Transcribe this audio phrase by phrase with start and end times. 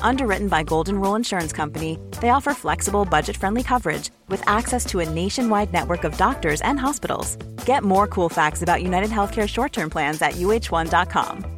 [0.00, 5.00] Underwritten by Golden Rule Insurance Company, they offer flexible, budget friendly coverage with access to
[5.00, 7.36] a nationwide network of doctors and hospitals.
[7.66, 11.56] Get more cool facts about United Healthcare short term plans at uh1.com.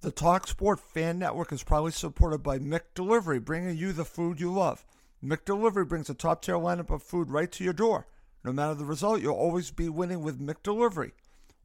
[0.00, 4.52] The TalkSport Fan Network is proudly supported by Mick Delivery, bringing you the food you
[4.52, 4.84] love.
[5.24, 8.06] McDelivery brings a top tier lineup of food right to your door.
[8.44, 11.12] No matter the result, you'll always be winning with McDelivery.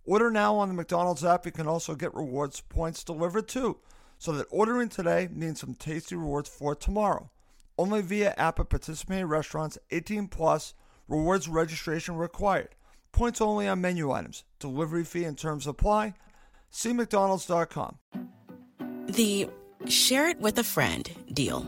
[0.06, 1.46] Order now on the McDonald's app.
[1.46, 3.78] You can also get rewards points delivered too,
[4.20, 7.32] so that ordering today means some tasty rewards for tomorrow.
[7.78, 10.74] Only via app at participating restaurants, 18 plus,
[11.08, 12.76] rewards registration required.
[13.14, 14.44] Points only on menu items.
[14.60, 16.14] Delivery fee and terms apply.
[16.70, 17.98] See McDonald's.com.
[19.08, 19.50] The
[19.88, 21.66] share it with a friend deal.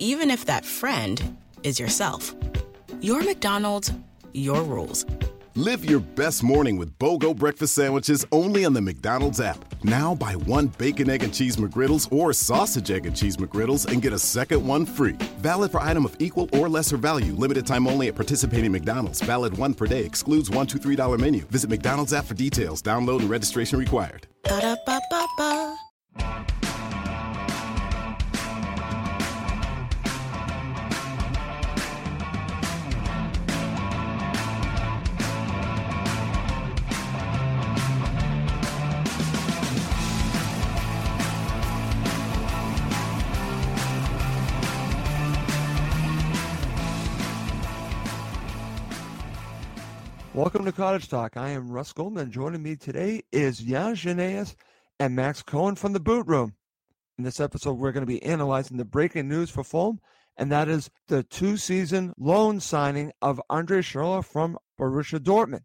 [0.00, 2.34] Even if that friend is yourself.
[3.00, 3.92] Your McDonald's,
[4.32, 5.06] your rules.
[5.56, 9.64] Live your best morning with BOGO breakfast sandwiches only on the McDonald's app.
[9.84, 14.02] Now buy one bacon, egg, and cheese McGriddles or sausage, egg, and cheese McGriddles and
[14.02, 15.12] get a second one free.
[15.38, 17.34] Valid for item of equal or lesser value.
[17.34, 19.20] Limited time only at participating McDonald's.
[19.20, 20.04] Valid one per day.
[20.04, 21.42] Excludes one, two, three dollar menu.
[21.52, 22.82] Visit McDonald's app for details.
[22.82, 24.26] Download and registration required.
[24.42, 25.13] Ba-da-ba-ba-ba.
[50.44, 51.38] Welcome to Cottage Talk.
[51.38, 52.30] I am Russ Goldman.
[52.30, 54.54] Joining me today is Jan Janaeus
[55.00, 56.52] and Max Cohen from the Boot Room.
[57.16, 60.00] In this episode, we're going to be analyzing the breaking news for Fulham,
[60.36, 65.62] and that is the two-season loan signing of Andre Schurrle from Borussia Dortmund.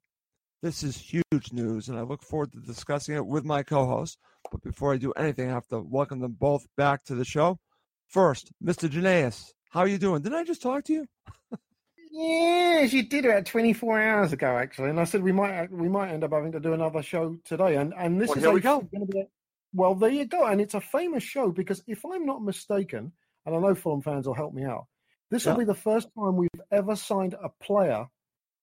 [0.61, 4.17] This is huge news, and I look forward to discussing it with my co-host.
[4.49, 7.59] But before I do anything, I have to welcome them both back to the show.
[8.07, 8.87] First, Mr.
[8.87, 10.21] Janaeus, how are you doing?
[10.21, 11.05] Did I just talk to you?
[12.11, 15.87] Yes, you did about 24 hours ago, actually, and I said we might uh, we
[15.89, 18.53] might end up having to do another show today, and and this Well, is here
[18.53, 18.81] we go.
[18.91, 19.27] gonna be a-
[19.73, 23.11] well, there you go, and it's a famous show because if I'm not mistaken,
[23.45, 24.87] and I know Fulham fans will help me out,
[25.29, 28.07] this will be the first time we've ever signed a player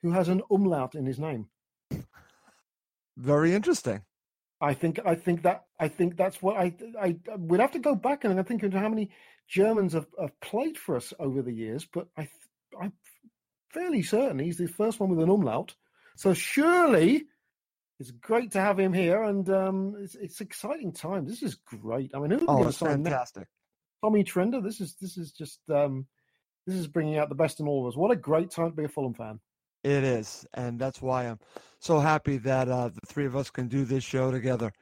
[0.03, 1.49] who has an umlaut in his name.
[3.17, 4.03] Very interesting.
[4.61, 7.95] I think I think that I think that's what I I we'd have to go
[7.95, 9.11] back and I think into how many
[9.49, 12.33] Germans have, have played for us over the years, but I th-
[12.81, 12.93] I'm
[13.71, 15.75] fairly certain he's the first one with an umlaut.
[16.17, 17.27] So surely
[17.99, 21.25] it's great to have him here, and um, it's, it's exciting time.
[21.27, 22.11] This is great.
[22.15, 23.11] I mean, who's Oh, going to it's sign that?
[23.11, 23.49] fantastic.
[24.05, 24.63] Tommy Trender.
[24.63, 26.07] This is this is just um,
[26.67, 27.97] this is bringing out the best in all of us.
[27.97, 29.41] What a great time to be a Fulham fan.
[29.83, 31.39] It is, and that's why I'm
[31.81, 34.73] so happy that uh, the three of us can do this show together.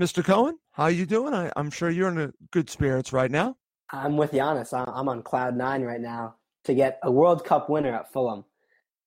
[0.00, 0.24] Mr.
[0.24, 1.34] Cohen, how are you doing?
[1.34, 3.56] I, I'm sure you're in a good spirits right now.
[3.90, 4.72] I'm with Giannis.
[4.72, 8.44] I'm on cloud nine right now to get a World Cup winner at Fulham.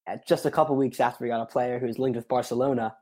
[0.07, 2.95] At just a couple weeks after we got a player who's linked with Barcelona,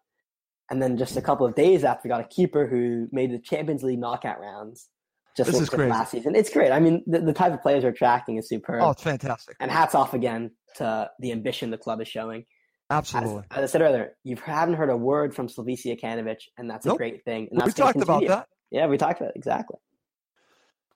[0.69, 3.39] and then just a couple of days after we got a keeper who made the
[3.39, 4.87] Champions League knockout rounds.
[5.35, 5.89] Just This is crazy.
[5.89, 6.35] last season.
[6.35, 6.71] It's great.
[6.71, 8.81] I mean, the, the type of players we're attracting is superb.
[8.83, 9.57] Oh, it's fantastic.
[9.59, 12.45] and hats off again to the ambition the club is showing.
[12.89, 13.43] As, Absolutely.
[13.51, 16.95] as I said earlier, you haven't heard a word from Slavisa Jokanovic, and that's a
[16.95, 17.47] great thing.
[17.51, 18.47] And We talked about that.
[18.69, 19.77] Yeah, we talked about it exactly.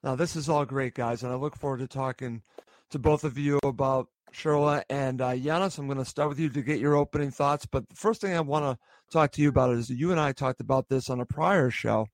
[0.04, 2.42] Now, this is all great, guys, and I look forward to talking
[2.90, 5.78] to both of you about Schurrle and uh, Giannis.
[5.78, 7.66] I'm going to start with you to get your opening thoughts.
[7.66, 8.78] But the first thing I want to
[9.12, 12.06] talk to you about is you and I talked about this on a prior show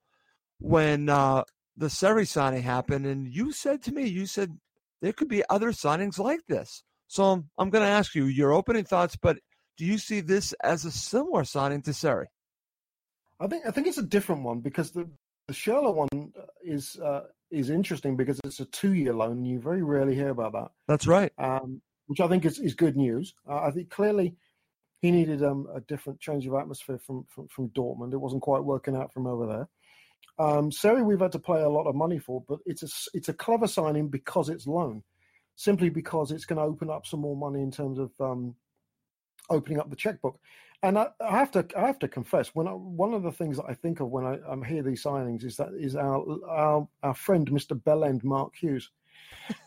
[0.59, 1.43] when uh,
[1.75, 4.57] the Seri signing happened, and you said to me, you said
[5.01, 6.83] there could be other signings like this.
[7.07, 9.37] So I'm, I'm going to ask you your opening thoughts, but
[9.77, 12.27] do you see this as a similar signing to Seri?
[13.39, 15.09] I think I think it's a different one because the
[15.47, 16.31] the Sherlock one
[16.63, 19.33] is uh, is interesting because it's a two year loan.
[19.37, 21.31] and You very rarely hear about that, That's right.
[21.37, 23.33] um, which I think is, is good news.
[23.47, 24.35] Uh, I think clearly
[25.01, 28.13] he needed um, a different change of atmosphere from, from from Dortmund.
[28.13, 29.67] It wasn't quite working out from over there.
[30.37, 33.29] Um, Seri, we've had to pay a lot of money for, but it's a it's
[33.29, 35.03] a clever signing because it's loan,
[35.55, 38.55] simply because it's going to open up some more money in terms of um,
[39.49, 40.39] opening up the checkbook.
[40.85, 43.57] And I, I, have to I have to confess, when I, one of the things
[43.57, 46.87] that I think of when I, I hear these signings is that is our our,
[47.01, 47.81] our friend Mr.
[47.81, 48.91] Bellend Mark Hughes,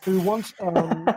[0.05, 1.09] who once um,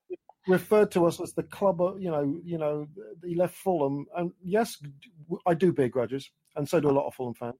[0.48, 1.82] referred to us as the club.
[1.82, 2.88] Of, you know, you know,
[3.22, 4.78] he left Fulham, and yes,
[5.46, 7.56] I do bear grudges, and so do a lot of Fulham fans.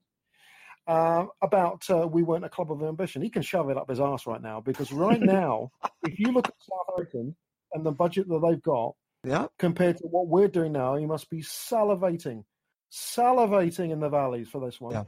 [0.87, 3.21] Uh, about uh, we weren't a club of ambition.
[3.21, 5.69] He can shove it up his ass right now because right now,
[6.07, 7.35] if you look at Southampton
[7.73, 9.47] and the budget that they've got, yeah.
[9.59, 12.43] compared to what we're doing now, you must be salivating,
[12.91, 14.93] salivating in the valleys for this one.
[14.93, 15.03] Yeah.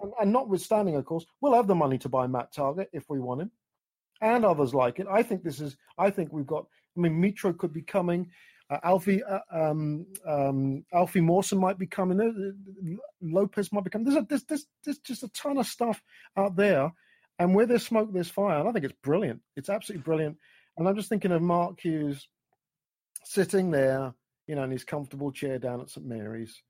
[0.00, 3.18] And, and notwithstanding, of course, we'll have the money to buy Matt Target if we
[3.18, 3.50] want him,
[4.20, 5.06] and others like it.
[5.10, 5.76] I think this is.
[5.98, 6.66] I think we've got.
[6.96, 8.30] I mean, Mitro could be coming.
[8.68, 12.20] Uh, Alfie uh, um, um, Alfie Mawson might be coming.
[12.20, 14.06] Uh, Lopez might be coming.
[14.06, 16.02] There's, a, there's, there's, there's just a ton of stuff
[16.36, 16.92] out there,
[17.38, 18.58] and where there's smoke, there's fire.
[18.58, 19.40] And I think it's brilliant.
[19.56, 20.36] It's absolutely brilliant.
[20.76, 22.28] And I'm just thinking of Mark Hughes
[23.26, 24.14] sitting there,
[24.46, 26.62] you know, in his comfortable chair down at St Mary's,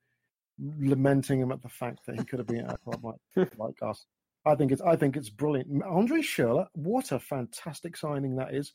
[0.58, 3.82] lamenting him at the fact that he could have been at a club like, like
[3.82, 4.06] us.
[4.46, 5.82] I think it's I think it's brilliant.
[5.82, 8.72] Andre Schurrle, what a fantastic signing that is.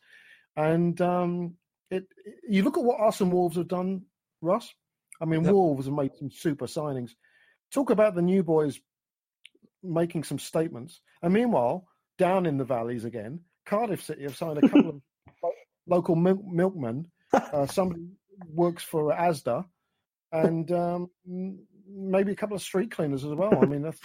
[0.57, 1.56] And um,
[1.89, 2.06] it,
[2.48, 4.01] you look at what us and Wolves have done,
[4.42, 4.74] Russ.
[5.22, 5.54] I mean, yep.
[5.54, 7.12] Wolves have made some super signings.
[7.72, 8.81] Talk about the new boys
[9.81, 11.00] making some statements.
[11.22, 11.88] And meanwhile,
[12.18, 15.01] down in the valleys again, Cardiff City have signed a couple of
[15.88, 17.10] local milk- milkmen.
[17.54, 18.07] Uh, somebody
[18.54, 19.66] works for ASDA,
[20.33, 21.10] and um,
[21.88, 23.57] maybe a couple of street cleaners as well.
[23.62, 24.00] I mean, that's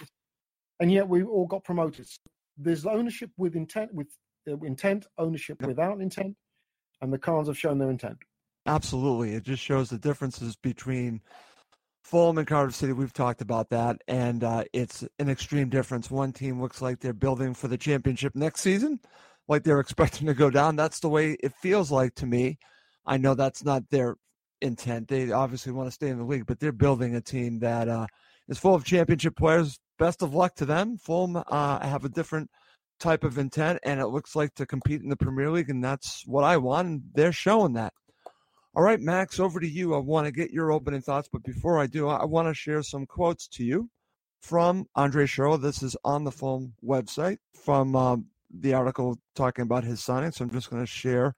[0.79, 2.07] and yet we all got promoted.
[2.57, 4.07] There's ownership with intent, with
[4.49, 6.35] uh, intent, ownership without intent,
[7.01, 8.17] and the Khans have shown their intent.
[8.65, 9.33] Absolutely.
[9.33, 11.21] It just shows the differences between
[12.03, 12.93] Fulham and Cardiff City.
[12.93, 16.11] We've talked about that, and uh, it's an extreme difference.
[16.11, 18.99] One team looks like they're building for the championship next season,
[19.47, 20.75] like they're expecting to go down.
[20.75, 22.59] That's the way it feels like to me.
[23.07, 24.17] I know that's not their
[24.61, 25.07] intent.
[25.07, 28.05] They obviously want to stay in the league, but they're building a team that uh,
[28.47, 29.79] is full of championship players.
[29.97, 30.97] Best of luck to them.
[30.97, 32.51] Fulham uh, have a different–
[32.99, 36.23] type of intent, and it looks like to compete in the Premier League, and that's
[36.25, 36.87] what I want.
[36.87, 37.93] And they're showing that.
[38.75, 39.95] All right, Max, over to you.
[39.95, 42.83] I want to get your opening thoughts, but before I do, I want to share
[42.83, 43.89] some quotes to you
[44.41, 45.61] from Andre Schurrle.
[45.61, 50.31] This is on the Fulham website from um, the article talking about his signing.
[50.31, 51.35] So I'm just going to share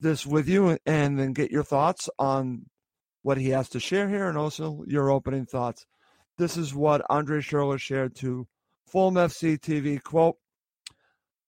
[0.00, 2.66] this with you and then get your thoughts on
[3.22, 5.86] what he has to share here and also your opening thoughts.
[6.36, 8.46] This is what Andre Schurrle shared to
[8.86, 10.02] Fulham FC TV.
[10.02, 10.36] Quote,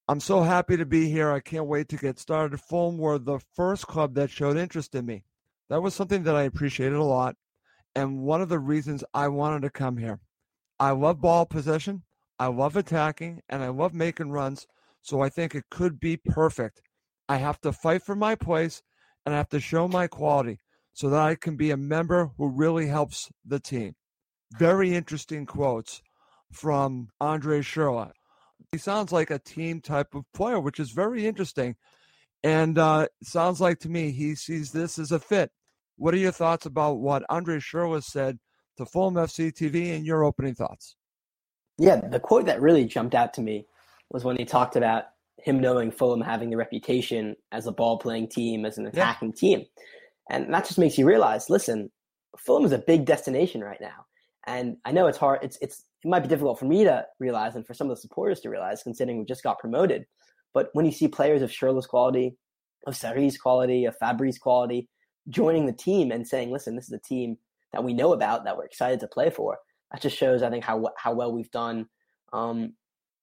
[0.08, 1.30] I'm so happy to be here.
[1.30, 2.60] I can't wait to get started.
[2.60, 5.22] Fulham were the first club that showed interest in me.
[5.68, 7.36] That was something that I appreciated a lot,
[7.94, 10.18] and one of the reasons I wanted to come here.
[10.80, 12.02] I love ball possession,
[12.40, 14.66] I love attacking, and I love making runs,
[15.00, 16.82] so I think it could be perfect.
[17.30, 18.82] I have to fight for my place,
[19.24, 20.58] and I have to show my quality
[20.92, 23.94] so that I can be a member who really helps the team.
[24.58, 26.02] Very interesting quotes
[26.50, 28.10] from Andre Schurrle.
[28.72, 31.76] He sounds like a team type of player, which is very interesting.
[32.42, 35.52] And uh, sounds like to me he sees this as a fit.
[35.98, 38.40] What are your thoughts about what Andre Schurrle said
[38.76, 40.96] to Fulham FC TV and your opening thoughts?
[41.78, 43.68] Yeah, the quote that really jumped out to me
[44.10, 45.04] was when he talked about
[45.44, 49.40] him knowing Fulham having the reputation as a ball playing team, as an attacking yeah.
[49.40, 49.64] team.
[50.30, 51.90] And that just makes you realize listen,
[52.38, 54.06] Fulham is a big destination right now.
[54.46, 57.56] And I know it's hard, it's, it's it might be difficult for me to realize
[57.56, 60.06] and for some of the supporters to realize, considering we just got promoted.
[60.54, 62.36] But when you see players of Schurrle's quality,
[62.86, 64.88] of Seri's quality, of Fabri's quality,
[65.28, 67.36] joining the team and saying, "Listen, this is a team
[67.72, 69.58] that we know about, that we're excited to play for,"
[69.92, 71.86] that just shows, I think, how how well we've done
[72.32, 72.72] um,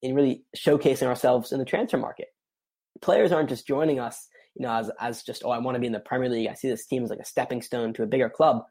[0.01, 2.27] in really showcasing ourselves in the transfer market.
[3.01, 5.87] Players aren't just joining us, you know, as as just, "Oh, I want to be
[5.87, 6.47] in the Premier League.
[6.47, 8.63] I see this team as like a stepping stone to a bigger club."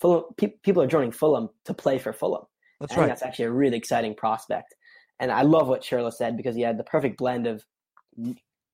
[0.00, 2.44] Fulham, pe- people are joining Fulham to play for Fulham.
[2.80, 3.06] That's I right.
[3.06, 4.74] that's actually a really exciting prospect.
[5.18, 7.62] And I love what Schurrle said because he had the perfect blend of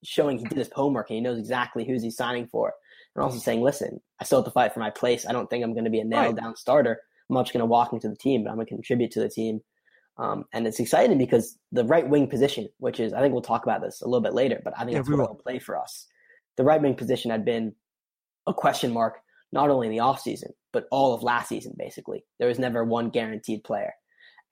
[0.04, 2.72] showing he did his homework and he knows exactly who's he's signing for.
[3.14, 5.26] And also saying, listen, I still have to fight for my place.
[5.26, 6.58] I don't think I'm going to be a nailed down right.
[6.58, 7.00] starter.
[7.28, 9.20] I'm not just going to walk into the team, but I'm going to contribute to
[9.20, 9.60] the team.
[10.18, 13.64] Um, and it's exciting because the right wing position, which is, I think we'll talk
[13.64, 15.76] about this a little bit later, but I think yeah, that's what will play for
[15.78, 16.06] us.
[16.56, 17.74] The right wing position had been
[18.46, 19.18] a question mark,
[19.52, 22.24] not only in the offseason, but all of last season, basically.
[22.38, 23.92] There was never one guaranteed player.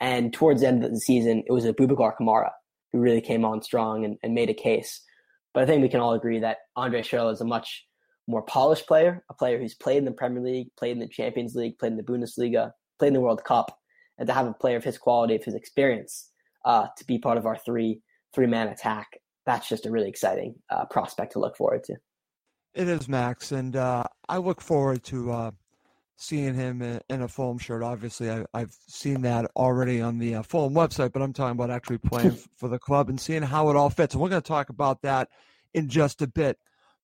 [0.00, 2.50] And towards the end of the season, it was Aboubakar Kamara
[2.92, 5.02] who really came on strong and, and made a case.
[5.52, 7.84] But I think we can all agree that Andre Schurrle is a much
[8.28, 11.54] more polished player, a player who's played in the Premier League, played in the Champions
[11.54, 13.76] League, played in the Bundesliga, played in the World Cup,
[14.18, 16.30] and to have a player of his quality, of his experience,
[16.64, 18.00] uh, to be part of our three
[18.34, 21.94] three man attack, that's just a really exciting uh, prospect to look forward to.
[22.74, 25.50] It is, Max, and uh, I look forward to uh,
[26.16, 27.82] seeing him in, a Fulham shirt.
[27.82, 31.70] Obviously, I, have seen that already on the uh, Fulham website, but I'm talking about
[31.70, 34.14] actually playing for the club and seeing how it all fits.
[34.14, 35.28] And we're going to talk about that
[35.72, 36.58] in just a bit.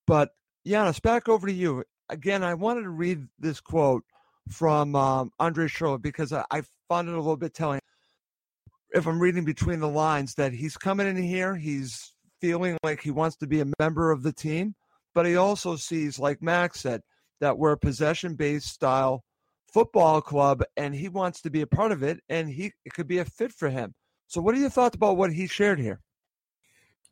[0.07, 0.31] But
[0.67, 1.85] Giannis, back over to you.
[2.09, 4.05] Again, I wanted to read this quote
[4.51, 7.81] from um, Andre Schurrle because I, I found it a little bit telling.
[8.93, 13.13] If I'm reading between the lines, that he's coming in here, he's feeling like he
[13.13, 14.75] wants to be a member of the team,
[15.15, 17.03] but he also sees, like Max said,
[17.41, 19.23] that we're a possession based style
[19.73, 23.07] football club and he wants to be a part of it and he it could
[23.07, 23.95] be a fit for him.
[24.27, 26.01] So what are your thoughts about what he shared here?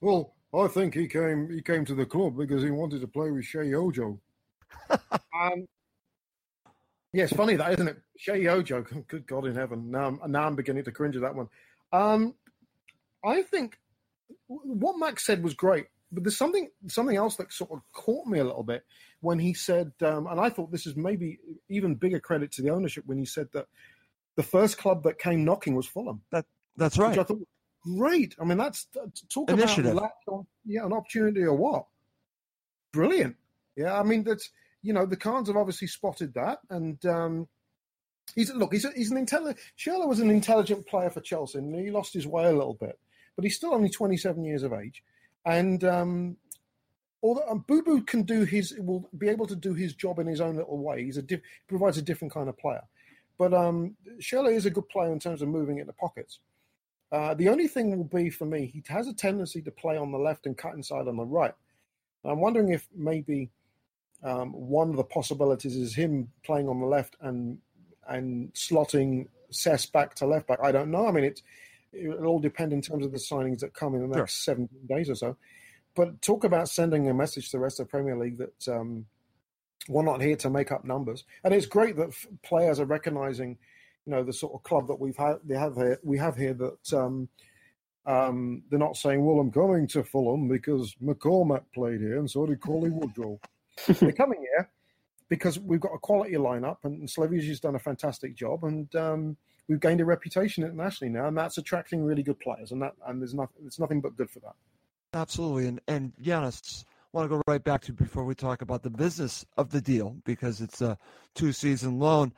[0.01, 3.31] Well, I think he came he came to the club because he wanted to play
[3.31, 4.21] with Sheyi Ojo.
[4.91, 5.67] um,
[7.19, 7.97] yeah, it's funny that, isn't it?
[8.25, 9.91] Sheyi Ojo, good God in heaven.
[9.91, 11.49] Now I'm, now I'm beginning to cringe at that one.
[11.93, 12.35] Um,
[13.25, 13.77] I think
[14.47, 18.39] what Max said was great, but there's something something else that sort of caught me
[18.39, 18.85] a little bit
[19.21, 22.71] when he said, um, and I thought this is maybe even bigger credit to the
[22.71, 23.67] ownership when he said that
[24.37, 26.23] the first club that came knocking was Fulham.
[26.31, 26.47] That
[26.77, 27.19] that's right.
[27.19, 27.43] I thought
[27.83, 28.37] great.
[28.41, 28.87] I mean, that's
[29.29, 29.97] talk Initiative.
[29.97, 31.87] about yeah, an opportunity or what?
[32.93, 33.35] Brilliant.
[33.75, 37.49] Yeah, I mean that's you know the Khans have obviously spotted that, and um,
[38.35, 39.59] he's look he's a, he's an intelligent.
[39.79, 42.99] Schürrle was an intelligent player for Chelsea, and he lost his way a little bit,
[43.37, 45.03] but he's still only 27 years of age,
[45.45, 46.37] and um,
[47.23, 50.27] although um, Boo Boo can do his, will be able to do his job in
[50.27, 51.05] his own little way.
[51.05, 51.25] He's a
[51.67, 52.83] provides a different kind of player.
[53.39, 56.41] But um, Schürrle is a good player in terms of moving in the pockets.
[57.11, 60.13] Uh, the only thing will be for me, he has a tendency to play on
[60.13, 61.55] the left and cut inside on the right.
[62.25, 63.51] I'm wondering if maybe
[64.23, 67.59] um, one of the possibilities is him playing on the left and
[68.09, 70.59] and slotting Cess back to left back.
[70.63, 71.07] I don't know.
[71.07, 71.43] I mean, it
[71.93, 74.55] it'll all depend in terms of the signings that come in the next sure.
[74.55, 75.37] 17 days or so.
[75.95, 79.07] But talk about sending a message to the rest of the Premier League that um,
[79.89, 81.25] we're not here to make up numbers.
[81.43, 83.57] And it's great that f- players are recognizing,
[84.07, 86.55] you know, the sort of club that we've had, they have here, we have here
[86.55, 87.29] that um,
[88.07, 92.47] um, they're not saying, well, I'm coming to Fulham because McCormack played here and so
[92.47, 93.41] did Cauley Woodrow.
[93.87, 94.69] they're coming year
[95.29, 99.37] because we've got a quality lineup and Slavisa's done a fantastic job and um,
[99.69, 103.21] we've gained a reputation internationally now and that's attracting really good players and that and
[103.21, 104.55] there's nothing it's nothing but good for that.
[105.15, 105.67] Absolutely.
[105.67, 108.91] And, and Giannis, I want to go right back to before we talk about the
[108.91, 110.99] business of the deal because it's a
[111.35, 112.35] two season loan.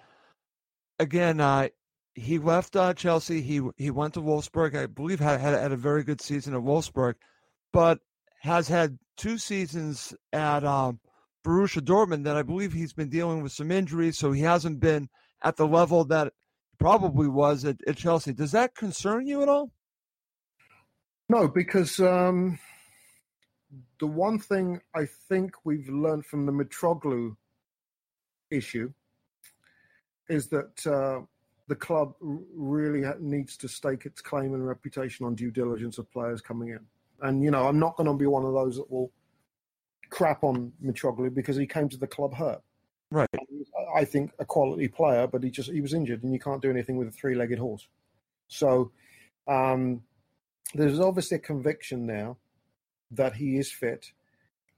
[0.99, 1.69] Again, uh,
[2.15, 3.41] he left uh, Chelsea.
[3.41, 4.77] He he went to Wolfsburg.
[4.77, 7.15] I believe had, had had a very good season at Wolfsburg,
[7.73, 8.01] but
[8.41, 11.01] has had two seasons at um,
[11.45, 15.09] Borussia Dortmund that I believe he's been dealing with some injuries, so he hasn't been
[15.43, 16.33] at the level that
[16.79, 18.33] probably was at, at Chelsea.
[18.33, 19.71] Does that concern you at all?
[21.29, 22.59] No, because um,
[24.01, 27.37] the one thing I think we've learned from the Mitroglou
[28.51, 28.93] issue
[30.29, 31.25] is that uh,
[31.69, 36.41] the club really needs to stake its claim and reputation on due diligence of players
[36.41, 36.81] coming in.
[37.23, 39.13] And, you know, I'm not going to be one of those that will
[40.11, 42.63] crap on Mitroglou because he came to the club hurt.
[43.11, 43.29] Right.
[43.95, 46.71] I think a quality player, but he just he was injured, and you can't do
[46.71, 47.89] anything with a three-legged horse.
[48.47, 48.93] So,
[49.49, 50.03] um,
[50.75, 52.37] there's obviously a conviction now
[53.11, 54.13] that he is fit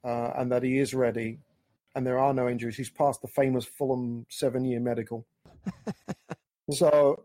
[0.04, 1.40] uh, and that he is ready,
[1.94, 2.76] and there are no injuries.
[2.76, 5.26] He's passed the famous Fulham seven-year medical,
[6.70, 7.24] so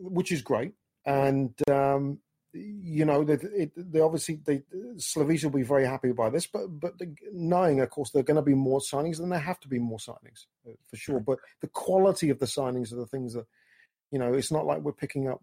[0.00, 0.72] which is great.
[1.04, 2.18] And um,
[2.52, 4.62] you know, they, it, they obviously they
[4.96, 8.24] Slavisa will be very happy by this, but but the, knowing, of course, there are
[8.24, 11.20] going to be more signings, then there have to be more signings uh, for sure.
[11.20, 13.46] But the quality of the signings are the things that
[14.10, 15.40] you know, it's not like we're picking up.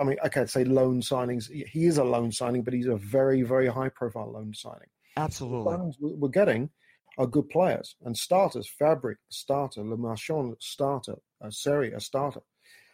[0.00, 1.50] I mean, okay, I can't say loan signings.
[1.50, 4.88] He is a loan signing, but he's a very, very high profile loan signing.
[5.16, 5.92] Absolutely.
[6.00, 6.70] The we're getting
[7.18, 8.68] are good players and starters.
[8.80, 9.82] Fabri, starter.
[9.82, 11.16] Le Marchand, starter.
[11.40, 12.40] Uh, Seri, a starter.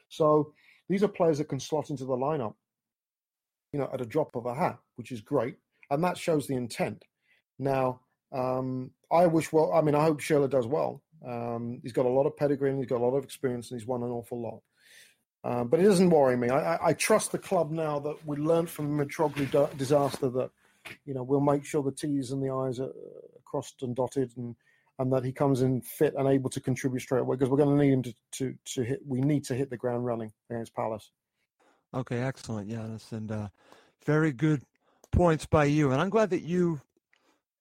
[0.09, 0.53] So
[0.89, 2.55] these are players that can slot into the lineup,
[3.73, 5.57] you know, at a drop of a hat, which is great.
[5.91, 7.05] And that shows the intent.
[7.59, 8.01] Now,
[8.33, 11.03] um, I wish well, I mean, I hope Schürrle does well.
[11.27, 13.81] Um, he's got a lot of pedigree and he's got a lot of experience and
[13.81, 14.61] he's won an awful lot.
[15.45, 16.49] Uh, but it doesn't worry me.
[16.49, 20.51] I, I, I, trust the club now that we learned from the Mitroglou disaster that
[21.05, 22.93] you know we'll make sure the T's and the I's are
[23.45, 24.57] crossed and dotted, and
[24.99, 27.77] and that he comes in fit and able to contribute straight away because we're going
[27.77, 29.01] to need him to, to to hit.
[29.07, 31.13] We need to hit the ground running against Palace.
[31.95, 33.49] Okay, excellent, Giannis, and uh,
[34.05, 34.63] very good
[35.11, 35.91] points by you.
[35.91, 36.81] And I'm glad that you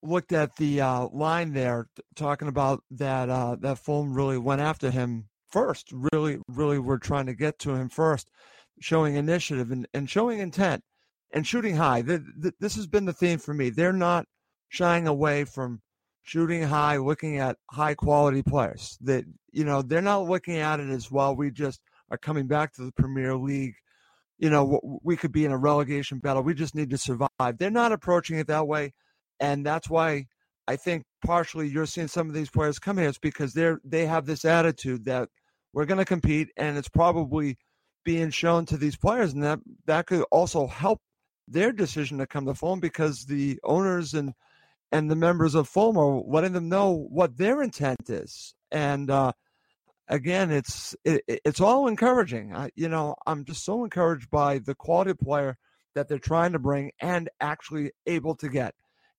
[0.04, 4.92] looked at the uh, line there, talking about that uh, that Fulham really went after
[4.92, 5.92] him first.
[6.12, 8.30] Really, really, we're trying to get to him first,
[8.80, 10.84] showing initiative and, and showing intent
[11.32, 12.02] and shooting high.
[12.02, 13.70] The, the, this has been the theme for me.
[13.70, 14.26] They're not
[14.70, 15.82] shying away from
[16.24, 18.98] shooting high, looking at high quality players.
[19.02, 21.36] That you know they're not looking at it as well.
[21.36, 21.82] We just
[22.12, 23.76] are coming back to the Premier League.
[24.38, 26.44] You know, we could be in a relegation battle.
[26.44, 27.58] We just need to survive.
[27.58, 28.94] They're not approaching it that way,
[29.40, 30.28] and that's why
[30.68, 33.10] I think partially you're seeing some of these players come here.
[33.10, 35.30] It's because they're they have this attitude that
[35.74, 37.58] we're going to compete, and it's probably
[38.04, 41.00] being shown to these players, and that that could also help
[41.48, 44.34] their decision to come to Fulham because the owners and
[44.92, 48.54] and the members of Fulham are letting them know what their intent is.
[48.72, 49.34] And uh,
[50.08, 52.56] again, it's it, it's all encouraging.
[52.56, 55.58] I, you know, I'm just so encouraged by the quality player
[55.96, 58.74] that they're trying to bring and actually able to get.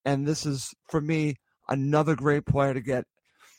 [0.04, 1.36] And this is for me
[1.68, 3.04] another great player to get.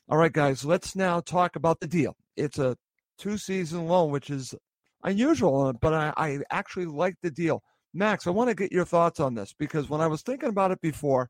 [0.08, 2.16] All right, guys, let's now talk about the deal.
[2.36, 2.78] It's a
[3.18, 4.56] two season loan, which is
[5.04, 7.62] unusual, but I, I actually like the deal.
[7.94, 10.72] Max, I want to get your thoughts on this because when I was thinking about
[10.72, 11.30] it before,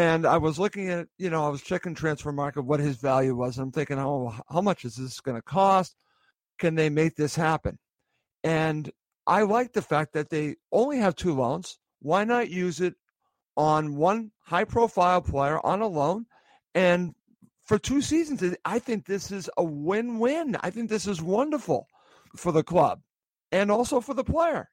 [0.00, 3.58] and I was looking at, you know, I was checking Transfermarkt, what his value was.
[3.58, 5.94] And I'm thinking, oh, how much is this going to cost?
[6.58, 7.78] Can they make this happen?
[8.42, 8.90] And
[9.26, 11.78] I like the fact that they only have two loans.
[12.00, 12.94] Why not use it
[13.58, 16.24] on one high profile player on a loan?
[16.74, 17.14] And
[17.64, 20.56] for two seasons, I think this is a win win.
[20.62, 21.88] I think this is wonderful
[22.36, 23.02] for the club
[23.52, 24.70] and also for the player.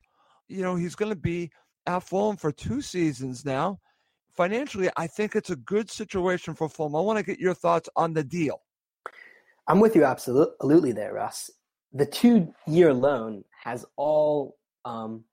[0.47, 1.51] You know, he's going to be
[1.85, 3.81] at Fulham for two seasons now
[4.37, 6.95] financially, I think it's a good situation for Fulham.
[6.95, 8.61] I want to get your thoughts on the deal.
[9.67, 11.49] I'm with you absolutely there, Russ.
[11.91, 15.25] The two-year loan has all um,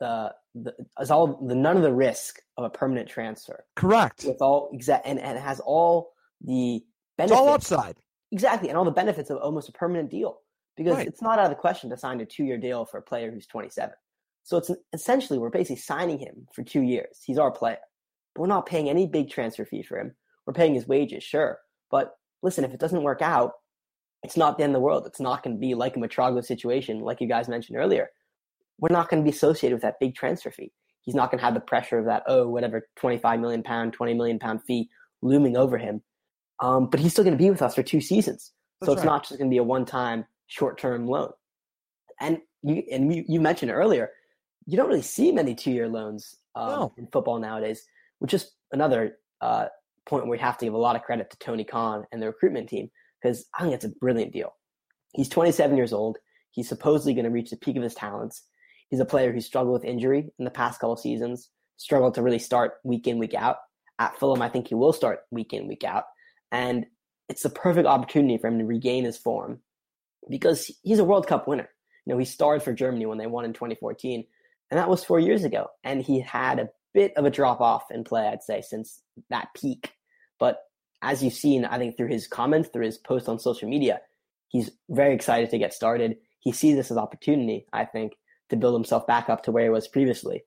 [0.00, 3.64] the, the has all the none of the risk of a permanent transfer.
[3.76, 4.24] Correct.
[4.24, 6.82] With all exact and, and it has all the
[7.18, 7.32] benefits.
[7.32, 7.96] It's all upside.
[8.30, 10.38] Exactly, and all the benefits of almost a permanent deal
[10.76, 11.06] because right.
[11.06, 13.46] it's not out of the question to sign a two-year deal for a player who's
[13.46, 13.92] 27.
[14.44, 17.20] So it's essentially we're basically signing him for two years.
[17.24, 17.78] He's our player
[18.34, 20.14] but we're not paying any big transfer fee for him.
[20.46, 21.58] We're paying his wages, sure.
[21.90, 23.52] But listen, if it doesn't work out,
[24.22, 25.06] it's not the end of the world.
[25.06, 28.10] It's not going to be like a Mitroglou situation, like you guys mentioned earlier.
[28.78, 30.72] We're not going to be associated with that big transfer fee.
[31.02, 34.14] He's not going to have the pressure of that, oh, whatever, 25 million pound, 20
[34.14, 34.88] million pound fee
[35.20, 36.02] looming over him.
[36.60, 38.52] Um, but he's still going to be with us for two seasons.
[38.80, 39.06] That's so it's right.
[39.06, 41.32] not just going to be a one time short term loan.
[42.20, 44.10] And you, and you, you mentioned earlier,
[44.66, 46.94] you don't really see many two year loans um, no.
[46.96, 47.84] in football nowadays
[48.22, 49.66] which is another uh,
[50.06, 52.28] point where we have to give a lot of credit to Tony Khan and the
[52.28, 52.88] recruitment team
[53.20, 54.54] because I think it's a brilliant deal.
[55.12, 56.18] He's 27 years old.
[56.52, 58.44] He's supposedly going to reach the peak of his talents.
[58.90, 62.38] He's a player who struggled with injury in the past couple seasons, struggled to really
[62.38, 63.56] start week in, week out.
[63.98, 66.04] At Fulham, I think he will start week in, week out.
[66.52, 66.86] And
[67.28, 69.58] it's the perfect opportunity for him to regain his form
[70.30, 71.68] because he's a World Cup winner.
[72.06, 74.24] You know, he starred for Germany when they won in 2014,
[74.70, 75.66] and that was four years ago.
[75.82, 79.48] And he had a bit of a drop off in play, I'd say, since that
[79.54, 79.92] peak.
[80.38, 80.58] But
[81.02, 84.00] as you've seen, I think through his comments, through his posts on social media,
[84.48, 86.16] he's very excited to get started.
[86.40, 88.14] He sees this as opportunity, I think,
[88.50, 90.44] to build himself back up to where he was previously.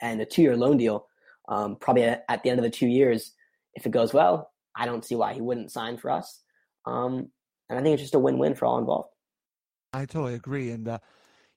[0.00, 1.06] And a two-year loan deal,
[1.48, 3.32] um, probably at the end of the two years,
[3.74, 6.42] if it goes well, I don't see why he wouldn't sign for us.
[6.86, 7.30] Um,
[7.68, 9.10] and I think it's just a win-win for all involved.
[9.92, 10.70] I totally agree.
[10.70, 10.98] And uh,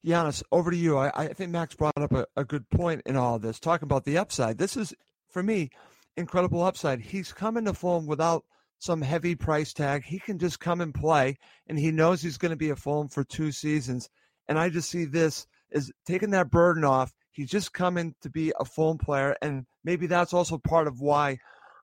[0.06, 0.98] Giannis, over to you.
[0.98, 4.06] I, I think Max brought up a, a good point in all this, talking about
[4.06, 4.58] the upside.
[4.58, 4.94] This is,
[5.30, 5.70] for me,
[6.18, 7.02] incredible upside.
[7.02, 8.44] He's coming to Fulham without
[8.80, 10.04] some heavy price tag.
[10.04, 11.38] He can just come and play,
[11.68, 14.10] and he knows he's going to be a Fulham for two seasons.
[14.48, 17.14] And I just see this as taking that burden off.
[17.32, 21.38] He's just coming to be a Fulham player, and maybe that's also part of why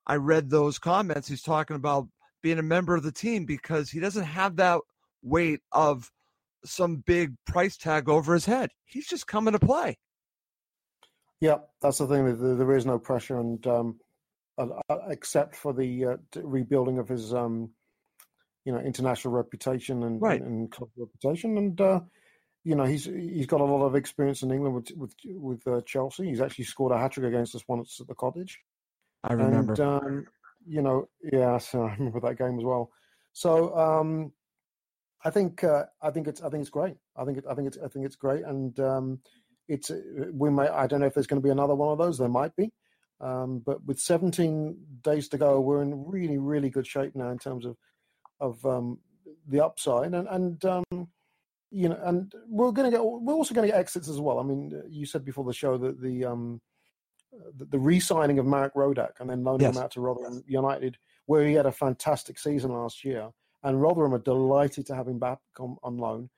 [0.07, 1.28] I read those comments.
[1.28, 2.09] He's talking about
[2.42, 4.81] being a member of the team because he doesn't have that
[5.22, 6.11] weight of
[6.64, 8.71] some big price tag over his head.
[8.85, 9.99] He's just coming to play.
[11.40, 12.59] Yeah, that's the thing.
[12.59, 14.01] There is no pressure, and um,
[15.09, 17.71] except for the uh, rebuilding of his, um,
[18.64, 20.42] you know, international reputation and, right.
[20.42, 22.01] and club reputation, and uh,
[22.64, 25.81] you know, he's he's got a lot of experience in England with with with uh,
[25.87, 26.27] Chelsea.
[26.27, 28.59] He's actually scored a hat trick against us once at the Cottage.
[29.23, 29.73] I remember.
[29.73, 30.27] And, um,
[30.66, 32.90] you know, yeah, so I remember that game as well.
[33.33, 34.33] So um,
[35.24, 36.96] I think uh, I think it's I think it's great.
[37.16, 39.20] I think it, I think it's I think it's great, and um,
[39.66, 40.00] it's uh,
[40.33, 42.18] we may I don't know if there's going to be another one of those.
[42.18, 42.72] There might be,
[43.20, 47.38] um, but with 17 days to go, we're in really really good shape now in
[47.38, 47.76] terms of
[48.40, 48.98] of um,
[49.48, 51.09] the upside, and and um,
[51.70, 54.38] you know, and we're going to get we're also going to get exits as well.
[54.38, 56.61] I mean, you said before the show that the um,
[57.57, 59.76] the, the re-signing of Marek Rodak and then loaning yes.
[59.76, 63.31] him out to Rotherham United, where he had a fantastic season last year
[63.62, 66.31] and Rotherham are delighted to have him back on, on loan.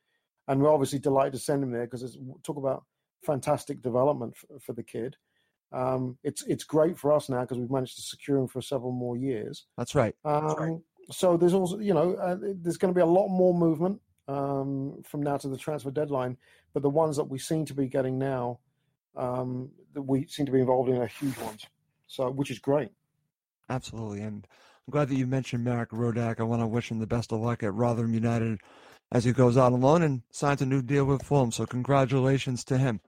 [0.48, 2.84] And we're obviously delighted to send him there because it's talk about
[3.24, 5.16] fantastic development for, for the kid.
[5.72, 8.90] Um, it's it's great for us now because we've managed to secure him for several
[8.90, 9.66] more years.
[9.78, 10.14] That's right.
[10.24, 10.78] Um, That's right.
[11.12, 15.02] So there's also, you know, uh, there's going to be a lot more movement um,
[15.04, 16.36] from now to the transfer deadline.
[16.72, 18.60] But the ones that we seem to be getting now,
[19.16, 21.66] um, that we seem to be involved in, are huge ones.
[22.06, 22.90] So, which is great.
[23.68, 24.46] Absolutely, and
[24.86, 26.40] I'm glad that you mentioned Marek Rodak.
[26.40, 28.60] I want to wish him the best of luck at Rotherham United
[29.12, 31.52] as he goes out alone and signs a new deal with Fulham.
[31.52, 33.00] So, congratulations to him.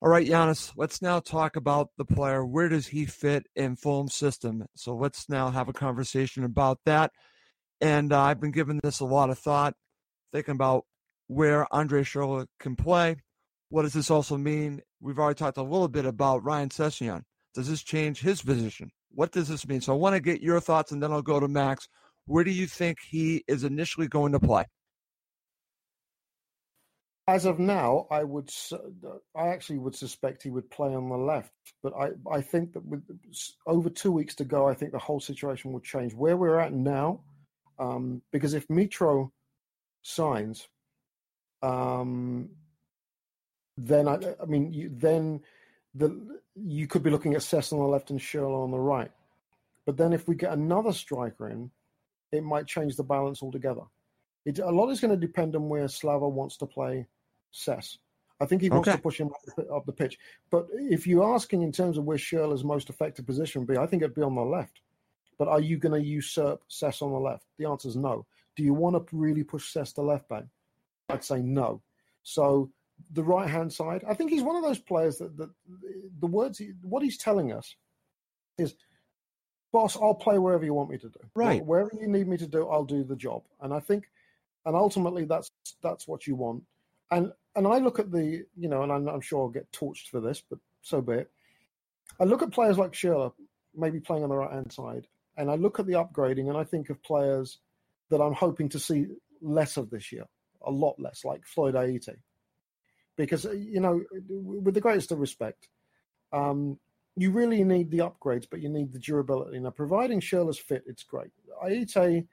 [0.00, 2.46] All right, Giannis, let's now talk about the player.
[2.46, 4.66] Where does he fit in Fulham's system?
[4.76, 7.10] So let's now have a conversation about that.
[7.80, 9.74] And uh, I've been giving this a lot of thought,
[10.32, 10.84] thinking about
[11.26, 13.16] where Andre Schurrle can play.
[13.70, 14.82] What does this also mean?
[15.00, 17.22] We've already talked a little bit about Ryan Sessegnon.
[17.54, 18.92] Does this change his position?
[19.14, 19.80] What does this mean?
[19.80, 21.88] So I want to get your thoughts, and then I'll go to Max.
[22.26, 24.64] Where do you think he is initially going to play?
[27.26, 28.50] As of now, I would,
[29.36, 32.84] I actually would suspect he would play on the left, but I, I think that
[32.86, 33.02] with
[33.66, 36.14] over two weeks to go, I think the whole situation will change.
[36.14, 37.20] Where we're at now,
[37.78, 39.30] um, because if Mitro
[40.02, 40.68] signs,
[41.62, 42.48] um,
[43.76, 45.40] then I, I mean, you, then
[45.98, 49.10] the you could be looking at Cess on the left and Schurrle on the right.
[49.86, 51.70] But then if we get another striker in,
[52.32, 53.82] it might change the balance altogether.
[54.44, 57.06] It, a lot is going to depend on where Slava wants to play
[57.52, 57.98] Cess.
[58.40, 58.96] I think he wants okay.
[58.96, 59.30] to push him
[59.74, 60.18] up the pitch.
[60.50, 63.86] But if you're asking in terms of where Schurrle's most effective position would be, I
[63.86, 64.80] think it'd be on the left.
[65.38, 67.46] But are you going to usurp Cess on the left?
[67.58, 68.26] The answer is no.
[68.56, 70.44] Do you want to really push Cess to left back?
[71.08, 71.80] I'd say no.
[72.22, 72.70] So
[73.12, 75.50] the right hand side, I think he's one of those players that, that
[76.20, 77.74] the words, he, what he's telling us
[78.58, 78.74] is,
[79.72, 81.20] boss, I'll play wherever you want me to do.
[81.34, 81.64] Right.
[81.64, 83.42] Wherever you need me to do, I'll do the job.
[83.60, 84.04] And I think,
[84.64, 85.50] and ultimately that's
[85.82, 86.64] that's what you want.
[87.10, 90.08] And and I look at the, you know, and I'm, I'm sure I'll get torched
[90.10, 91.30] for this, but so be it.
[92.20, 93.32] I look at players like Schurrle,
[93.74, 95.06] maybe playing on the right hand side,
[95.36, 97.58] and I look at the upgrading, and I think of players
[98.10, 99.06] that I'm hoping to see
[99.40, 100.24] less of this year,
[100.62, 102.16] a lot less, like Floyd Ayité,
[103.18, 105.68] because uh, you know, with the greatest of respect,
[106.32, 106.78] um,
[107.16, 109.58] you really need the upgrades, but you need the durability.
[109.58, 111.30] Now, providing Schurrle's fit, it's great.
[111.62, 112.26] Ayité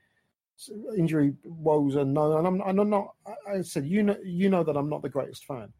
[0.97, 3.07] injury woes are known, and I'm, and I'm not.
[3.51, 5.73] I said you know you know that I'm not the greatest fan.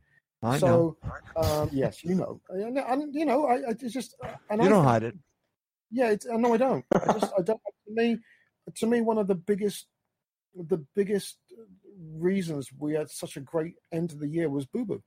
[0.44, 0.98] I so,
[1.36, 1.42] know.
[1.42, 4.16] Um, yes, you know, and, and you know, I, I just
[4.50, 5.16] and you I don't hide it.
[5.92, 6.86] Yeah, it's, no, I don't.
[6.94, 7.62] I just I don't.
[7.88, 8.18] To me,
[8.76, 9.88] to me, one of the biggest,
[10.56, 11.38] the biggest
[12.18, 15.04] reasons we had such a great end of the year was Boo Boo.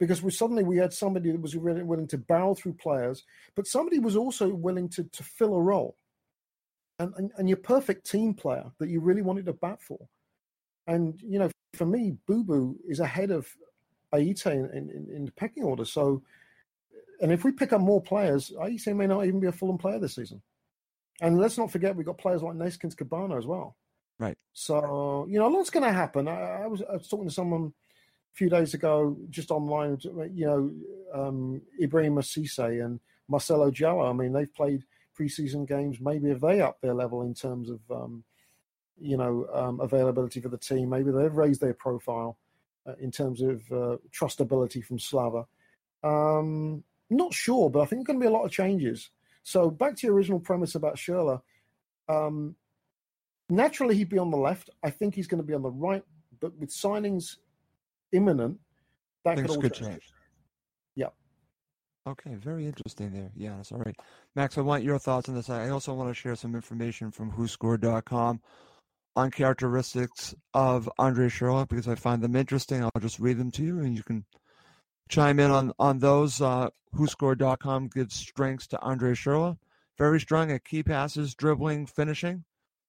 [0.00, 3.24] Because we suddenly we had somebody that was really willing to barrel through players,
[3.54, 5.96] but somebody was also willing to to fill a role
[6.98, 9.98] and, and, and your perfect team player that you really wanted to bat for.
[10.86, 13.48] And, you know, for me, Boo Boo is ahead of
[14.12, 15.84] Ayité in, in, in, the pecking order.
[15.84, 16.22] So,
[17.20, 19.98] and if we pick up more players, Ayité may not even be a Fulham player
[19.98, 20.40] this season.
[21.20, 23.76] And let's not forget, we've got players like Neeskens Kebano as well.
[24.18, 24.38] Right.
[24.52, 26.28] So, you know, a lot's going to happen.
[26.28, 27.72] I, I, was, I was talking to someone
[28.32, 29.98] a few days ago just online,
[30.32, 30.70] you know,
[31.12, 34.08] um, Ibrahim Cisse and Marcelo Djalo.
[34.08, 34.84] I mean, they've played
[35.18, 35.98] preseason games.
[36.00, 38.24] Maybe if they up their level in terms of um,
[39.00, 42.38] you know um, availability for the team, maybe they've raised their profile
[42.86, 45.46] uh, in terms of uh, trustability from Slava.
[46.02, 49.10] Um, not sure, but I think there's going to be a lot of changes.
[49.42, 51.42] So back to your original premise about Schurrle.
[52.08, 52.56] Um,
[53.48, 54.70] naturally, he'd be on the left.
[54.82, 56.04] I think he's going to be on the right,
[56.40, 57.36] but with signings
[58.12, 58.58] imminent,
[59.24, 59.88] that Things could all could change.
[59.90, 60.12] change.
[60.94, 61.08] Yeah.
[62.06, 63.30] Okay, very interesting there.
[63.34, 63.96] Yeah, that's all right.
[64.36, 65.48] Max, I want your thoughts on this.
[65.48, 68.40] I also want to share some information from WhoScored.com
[69.16, 72.82] on characteristics of Andre Schurrle because I find them interesting.
[72.82, 74.24] I'll just read them to you and you can
[75.08, 76.40] chime in on, on those.
[76.42, 79.58] Uh, WhoScored.com gives strengths to Andre Schurrle.
[79.96, 82.44] Very strong at key passes, dribbling, finishing.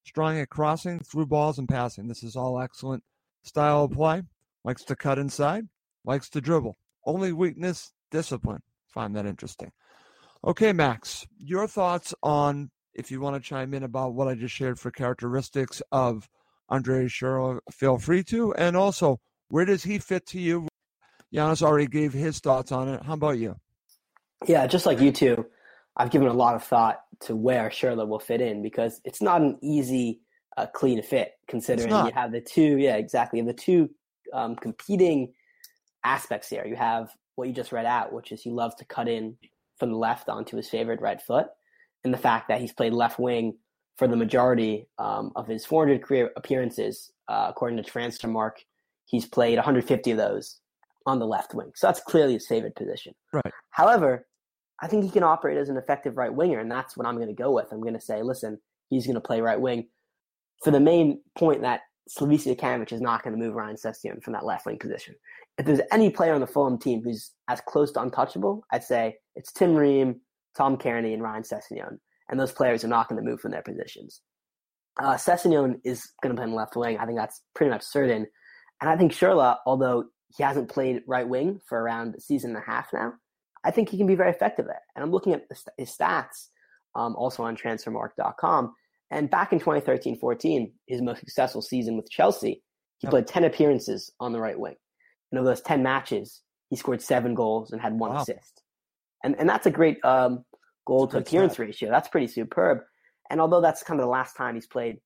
[0.05, 2.07] Strong at crossing, through balls, and passing.
[2.07, 3.03] This is all excellent
[3.43, 4.23] style of play.
[4.63, 5.65] Likes to cut inside,
[6.05, 6.77] likes to dribble.
[7.05, 8.61] Only weakness, discipline
[8.95, 9.71] find that interesting.
[10.43, 14.55] Okay, Max, your thoughts on if you want to chime in about what I just
[14.55, 16.29] shared for characteristics of
[16.69, 18.53] Andre Schurrle, feel free to.
[18.55, 20.67] And also, where does he fit to you?
[21.33, 23.03] Giannis already gave his thoughts on it.
[23.03, 23.57] How about you?
[24.47, 25.45] Yeah, just like you two,
[25.97, 29.41] I've given a lot of thought to where Schurrle will fit in because it's not
[29.41, 30.21] an easy,
[30.57, 33.89] uh, clean fit considering you have the two, yeah, exactly, the two
[34.33, 35.33] um, competing
[36.03, 36.65] aspects here.
[36.65, 39.37] You have what you just read out, which is he loves to cut in
[39.77, 41.47] from the left onto his favored right foot,
[42.03, 43.57] and the fact that he's played left wing
[43.97, 48.63] for the majority um, of his 400 career appearances, uh, according to Transfermarkt,
[49.05, 50.59] he's played 150 of those
[51.05, 51.71] on the left wing.
[51.75, 53.13] So that's clearly his favorite position.
[53.31, 53.53] Right.
[53.69, 54.25] However,
[54.81, 57.27] I think he can operate as an effective right winger, and that's what I'm going
[57.27, 57.71] to go with.
[57.71, 58.59] I'm going to say, listen,
[58.89, 59.87] he's going to play right wing
[60.63, 64.33] for the main point that Slavisa Jokanovic is not going to move Ryan Sessegnon from
[64.33, 65.15] that left wing position.
[65.57, 69.15] If there's any player on the Fulham team who's as close to untouchable, I'd say
[69.35, 70.21] it's Tim Ream,
[70.55, 71.97] Tom Cairney, and Ryan Sessegnon.
[72.29, 74.21] And those players are not going to move from their positions.
[75.01, 76.97] Uh, Sessegnon is going to play in the left wing.
[76.97, 78.27] I think that's pretty much certain.
[78.81, 82.59] And I think Schürrle, although he hasn't played right wing for around a season and
[82.59, 83.13] a half now,
[83.65, 84.81] I think he can be very effective there.
[84.95, 85.43] And I'm looking at
[85.77, 86.49] his stats
[86.95, 88.73] um, also on transfermarkt.com.
[89.11, 92.63] And back in 2013 14, his most successful season with Chelsea,
[92.99, 94.75] he played 10 appearances on the right wing.
[95.31, 98.21] And of those 10 matches, he scored seven goals and had one wow.
[98.21, 98.61] assist.
[99.23, 100.45] And, and that's a great um,
[100.85, 101.65] goal to appearance stat.
[101.65, 101.91] ratio.
[101.91, 102.79] That's pretty superb.
[103.29, 104.97] And although that's kind of the last time he's played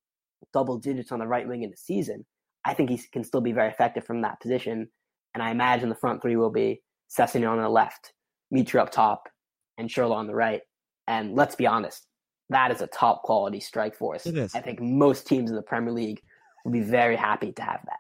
[0.54, 2.26] double digits on the right wing in the season,
[2.66, 4.90] I think he can still be very effective from that position.
[5.34, 8.14] And I imagine the front three will be Sessegnon on the left,
[8.54, 9.30] Mitro up top,
[9.78, 10.62] and Schürrle on the right.
[11.08, 12.06] And let's be honest,
[12.50, 14.26] that is a top quality strike force.
[14.26, 14.56] It is.
[14.56, 16.22] I think most teams in the Premier League
[16.64, 18.00] will be very happy to have that.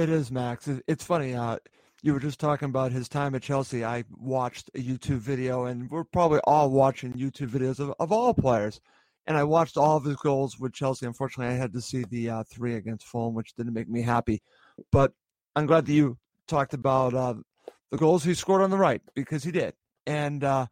[0.00, 0.68] It is, Max.
[0.88, 1.34] It's funny.
[1.34, 1.58] Uh,
[2.02, 3.84] you were just talking about his time at Chelsea.
[3.84, 8.34] I watched a YouTube video, and we're probably all watching YouTube videos of, of all
[8.34, 8.80] players.
[9.26, 11.06] And I watched all of his goals with Chelsea.
[11.06, 14.42] Unfortunately, I had to see the uh, three against Fulham, which didn't make me happy.
[14.92, 15.12] But
[15.56, 17.34] I'm glad that you talked about uh,
[17.94, 19.72] the goals he scored on the right because he did.
[20.04, 20.66] And uh,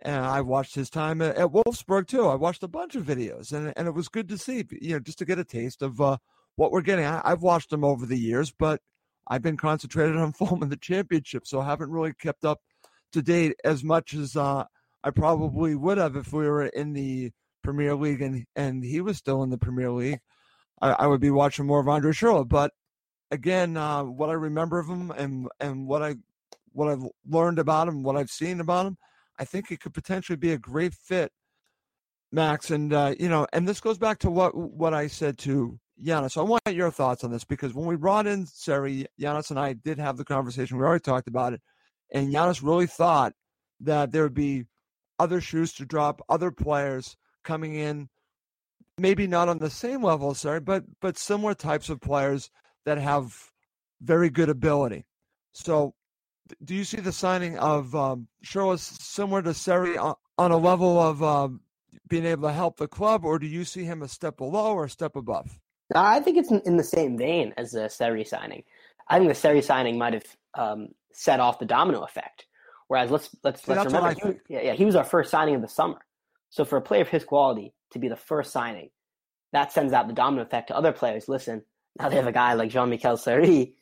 [0.00, 2.26] and I watched his time at, Wolfsburg too.
[2.26, 4.98] I watched a bunch of videos, and and it was good to see, you know,
[4.98, 6.16] just to get a taste of uh,
[6.56, 7.04] what we're getting.
[7.04, 8.80] I, have watched them over the years, but
[9.28, 12.60] I've been concentrated on Fulham the championship, so I haven't really kept up
[13.12, 14.64] to date as much as uh,
[15.04, 17.32] I probably would have if we were in the
[17.62, 20.20] Premier League and and he was still in the Premier League.
[20.80, 22.72] I, I would be watching more of Andre Schürrle, but
[23.30, 26.14] again, uh, what I remember of him and and what I
[26.72, 28.96] what I've learned about him, what I've seen about him
[29.38, 31.32] I think it could potentially be a great fit,
[32.30, 32.70] Max.
[32.70, 36.32] And uh, you know, and this goes back to what what I said to Giannis.
[36.32, 39.58] So I want your thoughts on this because when we brought in Seri, Giannis and
[39.58, 40.76] I did have the conversation.
[40.76, 41.60] We already talked about it,
[42.12, 43.32] and Giannis really thought
[43.80, 44.64] that there would be
[45.18, 48.08] other shoes to drop, other players coming in,
[48.98, 52.50] maybe not on the same level Seri, but but similar types of players
[52.84, 53.50] that have
[54.00, 55.04] very good ability.
[55.52, 55.94] So
[56.64, 61.00] do you see the signing of um, Schürrle similar to Seri on, on a level
[61.00, 61.60] of um,
[62.08, 64.84] being able to help the club, or do you see him a step below or
[64.84, 65.58] a step above?
[65.94, 68.64] I think it's in the same vein as the Seri signing.
[69.08, 72.46] I think the Seri signing might have um, set off the domino effect.
[72.88, 75.62] Whereas let's let's See, let's remember, he, yeah, yeah, he was our first signing of
[75.62, 75.98] the summer.
[76.50, 78.90] So for a player of his quality to be the first signing,
[79.52, 81.28] that sends out the domino effect to other players.
[81.28, 81.62] Listen,
[81.98, 83.74] now they have a guy like Jean Michel Seri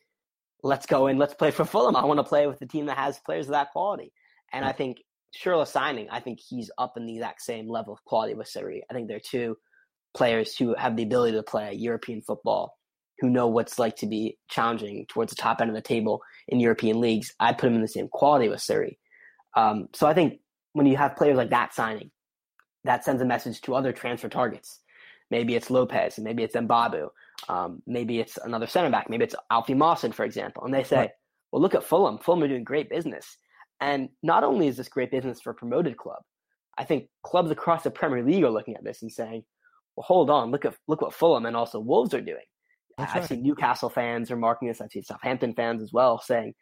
[0.62, 1.96] let's go and let's play for Fulham.
[1.96, 4.12] I want to play with the team that has players of that quality.
[4.52, 4.98] And I think
[5.36, 8.82] Schürrle signing, I think he's up in the exact same level of quality with Seri.
[8.90, 9.56] I think they're two
[10.14, 12.76] players who have the ability to play European football,
[13.20, 16.58] who know what's like to be challenging towards the top end of the table in
[16.58, 17.32] European leagues.
[17.38, 18.98] I put him in the same quality with Seri.
[19.56, 20.40] Um, so I think
[20.72, 22.10] when you have players like that signing,
[22.84, 24.80] that sends a message to other transfer targets.
[25.30, 27.08] Maybe it's Lopez, and maybe it's Mbabu,
[27.48, 29.08] um, maybe it's another center back.
[29.08, 30.64] Maybe it's Alfie Mawson, for example.
[30.64, 31.10] And they say, right.
[31.52, 32.18] well, look at Fulham.
[32.18, 33.36] Fulham are doing great business.
[33.80, 36.20] And not only is this great business for a promoted club,
[36.78, 39.42] I think clubs across the Premier League are looking at this and saying,
[39.96, 42.44] well, hold on, look at look what Fulham and also Wolves are doing.
[42.98, 43.28] That's I've right.
[43.28, 44.80] seen Newcastle fans remarking this.
[44.80, 46.54] I've seen Southampton fans as well saying,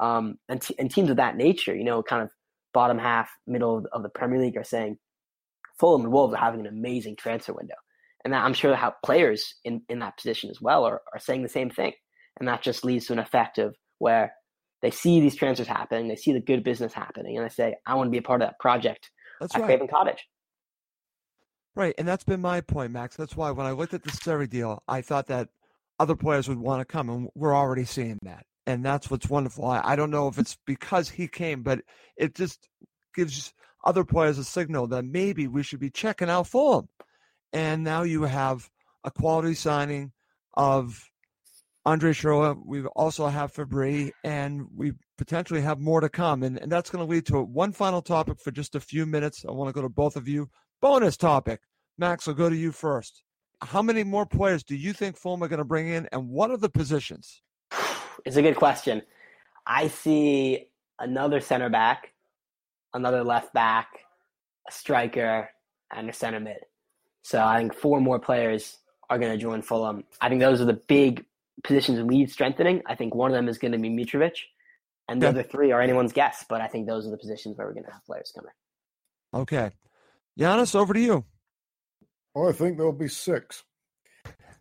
[0.00, 2.30] um, and, t- and teams of that nature, you know, kind of
[2.72, 4.96] bottom half, middle of, of the Premier League are saying
[5.78, 7.74] Fulham and Wolves are having an amazing transfer window
[8.24, 11.48] and I'm sure how players in, in that position as well are, are saying the
[11.48, 11.92] same thing.
[12.38, 14.32] And that just leads to an effect of where
[14.80, 17.94] they see these transfers happening, they see the good business happening, and they say, I
[17.94, 19.66] want to be a part of that project that's at right.
[19.66, 20.26] Craven Cottage.
[21.74, 21.94] Right.
[21.98, 23.16] And that's been my point, Max.
[23.16, 25.48] That's why when I looked at the Seri deal, I thought that
[25.98, 28.44] other players would want to come, and we're already seeing that.
[28.66, 29.66] And that's what's wonderful.
[29.66, 31.80] I, I don't know if it's because he came, but
[32.16, 32.68] it just
[33.14, 33.52] gives
[33.84, 36.88] other players a signal that maybe we should be checking out Fulham
[37.52, 38.68] and now you have
[39.04, 40.12] a quality signing
[40.54, 41.08] of
[41.84, 42.60] Andre Schürrle.
[42.64, 46.42] We also have Fabri, and we potentially have more to come.
[46.42, 49.44] And, and that's going to lead to one final topic for just a few minutes.
[49.46, 50.48] I want to go to both of you.
[50.80, 51.60] Bonus topic.
[51.98, 53.22] Max, I'll go to you first.
[53.60, 56.50] How many more players do you think Fulham are going to bring in, and what
[56.50, 57.42] are the positions?
[58.24, 59.02] It's a good question.
[59.66, 60.68] I see
[61.00, 62.12] another center back,
[62.94, 63.88] another left back,
[64.68, 65.48] a striker,
[65.90, 66.58] and a center mid.
[67.22, 70.04] So I think four more players are going to join Fulham.
[70.20, 71.24] I think those are the big
[71.62, 72.82] positions we need strengthening.
[72.86, 74.36] I think one of them is going to be Mitrovic.
[75.08, 75.30] and the Yeah.
[75.30, 76.44] other three are anyone's guess.
[76.48, 78.52] But I think those are the positions where we're going to have players coming.
[79.34, 79.70] Okay.
[80.38, 81.24] Giannis, over to you.
[82.36, 83.62] I think there'll be six.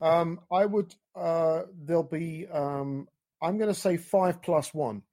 [0.01, 0.93] Um, I would.
[1.15, 2.47] Uh, there'll be.
[2.47, 3.07] Um,
[3.41, 5.03] I'm going to say five plus one.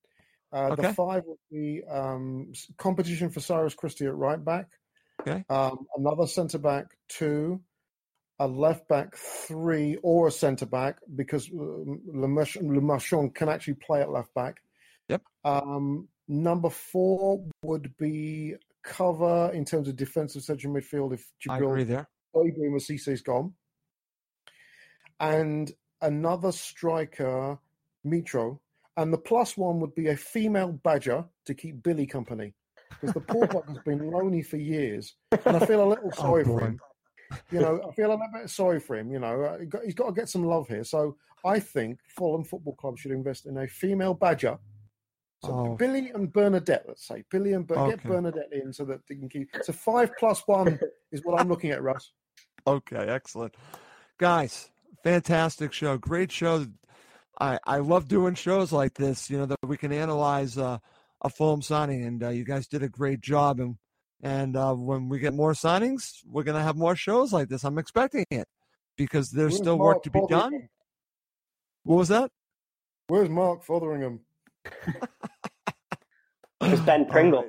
[0.53, 0.83] Uh, Okay.
[0.89, 4.67] The five would be um, competition for Cyrus Christie at right back.
[5.21, 5.45] Okay.
[5.51, 7.61] Um, another centre back two,
[8.39, 13.49] a left back three, or a centre back because um, Le March- Le Marchand can
[13.49, 14.57] actually play at left back.
[15.09, 15.23] Yep.
[15.45, 18.55] Um, number four would be
[18.85, 22.09] cover in terms of defensive central midfield if agree there.
[22.35, 23.55] Ibrahim Cisse gone.
[25.21, 27.59] And another striker,
[28.07, 28.61] Mitro.
[28.97, 32.55] And the plus one would be a female badger to keep Billy company.
[32.91, 35.15] Because the poor bugger's been lonely for years.
[35.45, 36.81] And I feel a little sorry for him.
[37.51, 39.11] You know, I feel a little bit sorry for him.
[39.13, 40.85] You know, Uh, he's got to get some love here.
[40.85, 44.59] So I think Fulham Football Club should invest in a female badger.
[45.45, 45.77] So Oh.
[45.77, 47.23] Billy and Bernadette, let's say.
[47.31, 49.49] Billy and Ber- get Bernadette in so that they can keep.
[49.63, 50.81] So five plus one
[51.13, 52.13] is what I'm looking at, Russ.
[52.67, 53.55] Okay, excellent.
[54.19, 54.71] Guys,
[55.05, 55.97] fantastic show.
[55.97, 56.67] Great show.
[57.41, 60.79] I, I love doing shows like this, you know, that we can analyze uh,
[61.23, 63.61] a Fulham signing, and uh, you guys did a great job.
[63.61, 63.77] And
[64.23, 67.65] and uh, when we get more signings, we're going to have more shows like this.
[67.65, 68.49] I'm expecting it
[68.97, 70.69] because there's Where's still Mark work to be done.
[71.85, 72.31] What was that?
[73.07, 74.21] Where's Mark Fotheringham?
[76.61, 77.45] There's Ben Pringle.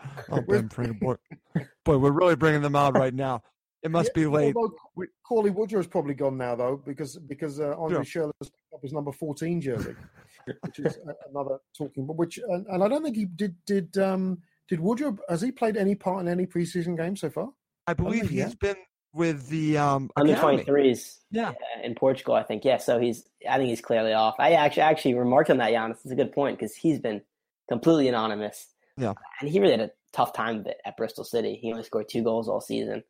[0.00, 0.28] right.
[0.28, 1.16] Oh, Ben Pringle.
[1.54, 3.42] Boy, boy, we're really bringing them out right now.
[3.84, 4.56] It must Yeah, be late.
[4.56, 8.24] Although We- Cauley Woodrow's probably gone now though because because uh, Andre Sure.
[8.28, 9.94] Schürrle has picked up his number fourteen jersey,
[10.62, 12.06] which is a- another talking.
[12.06, 15.52] But which and, and I don't think he did did um did Woodrow has he
[15.52, 17.50] played any part in any preseason game so far?
[17.86, 18.54] I believe think he he's has.
[18.54, 18.76] been
[19.12, 20.64] with the um, Under academy.
[20.64, 21.50] 23s Yeah.
[21.50, 22.64] uh, in Portugal, I think.
[22.64, 23.28] Yeah, so he's.
[23.48, 24.34] I think he's clearly off.
[24.40, 25.98] I actually actually remarked on that, Giannis.
[26.02, 27.20] It's a good point because he's been
[27.68, 28.68] completely anonymous.
[28.96, 29.12] Yeah.
[29.40, 31.58] and he really had a tough time of it at Bristol City.
[31.60, 33.02] He only scored two goals all season.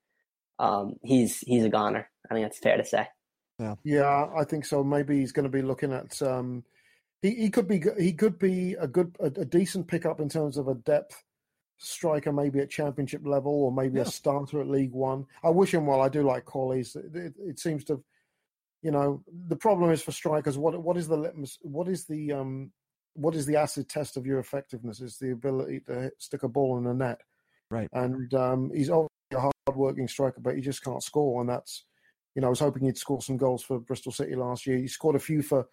[0.59, 2.09] Um, he's he's a goner.
[2.31, 3.09] I think that's fair to say.
[3.85, 4.83] Yeah, I think so.
[4.83, 6.21] Maybe he's going to be looking at.
[6.23, 6.65] Um,
[7.23, 10.57] he he could be he could be a good a, a decent pickup in terms
[10.57, 11.23] of a depth
[11.79, 14.03] striker, maybe at championship level or maybe Yeah.
[14.03, 15.27] a starter at League One.
[15.43, 16.01] I wish him well.
[16.01, 16.97] I do like Cauley's.
[16.97, 18.03] It, it, it seems to,
[18.83, 20.59] you know, the problem is for strikers.
[20.59, 21.59] What what is the litmus?
[21.63, 22.73] What is the um
[23.15, 25.01] what is the acid test of your effectiveness?
[25.01, 27.21] Is the ability to stick a ball in the net.
[27.71, 27.89] Right.
[27.93, 31.85] And um, he's obviously a hard-working striker, but he just can't score, and that's
[32.35, 34.77] you know, I was hoping he'd score some goals for Bristol City last year.
[34.77, 35.69] He scored a few for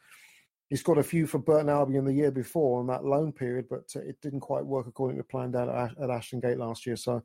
[0.70, 3.92] he scored a few for Burton Albion the year before on that loan period, but
[3.96, 6.86] uh, it didn't quite work according to plan down at, Ash- at Ashton Gate last
[6.86, 6.96] year.
[6.96, 7.22] So,